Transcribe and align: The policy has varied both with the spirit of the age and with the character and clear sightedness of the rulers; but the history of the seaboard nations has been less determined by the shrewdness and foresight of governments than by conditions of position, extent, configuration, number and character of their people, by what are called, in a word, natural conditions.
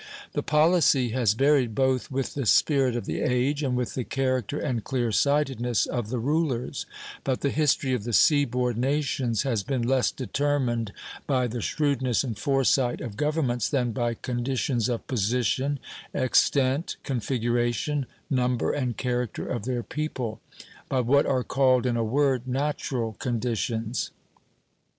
The 0.33 0.41
policy 0.41 1.09
has 1.09 1.33
varied 1.33 1.75
both 1.75 2.09
with 2.09 2.33
the 2.33 2.47
spirit 2.47 2.95
of 2.95 3.05
the 3.05 3.19
age 3.21 3.61
and 3.61 3.77
with 3.77 3.93
the 3.93 4.03
character 4.03 4.57
and 4.57 4.83
clear 4.83 5.11
sightedness 5.11 5.85
of 5.85 6.09
the 6.09 6.17
rulers; 6.17 6.87
but 7.23 7.41
the 7.41 7.51
history 7.51 7.93
of 7.93 8.03
the 8.03 8.11
seaboard 8.11 8.79
nations 8.79 9.43
has 9.43 9.61
been 9.61 9.83
less 9.87 10.09
determined 10.09 10.91
by 11.27 11.45
the 11.45 11.61
shrewdness 11.61 12.23
and 12.23 12.39
foresight 12.39 12.99
of 12.99 13.15
governments 13.15 13.69
than 13.69 13.91
by 13.91 14.15
conditions 14.15 14.89
of 14.89 15.05
position, 15.05 15.77
extent, 16.15 16.95
configuration, 17.03 18.07
number 18.27 18.71
and 18.71 18.97
character 18.97 19.45
of 19.47 19.65
their 19.65 19.83
people, 19.83 20.41
by 20.89 20.99
what 21.01 21.27
are 21.27 21.43
called, 21.43 21.85
in 21.85 21.95
a 21.95 22.03
word, 22.03 22.47
natural 22.47 23.13
conditions. 23.19 24.09